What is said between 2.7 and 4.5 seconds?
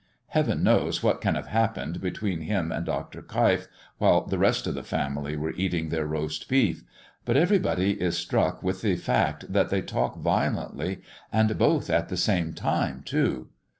and Dr. Keif, while the